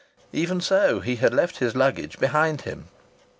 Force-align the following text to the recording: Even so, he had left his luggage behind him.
Even 0.33 0.59
so, 0.61 0.99
he 0.99 1.17
had 1.17 1.31
left 1.31 1.57
his 1.59 1.75
luggage 1.75 2.17
behind 2.17 2.61
him. 2.61 2.87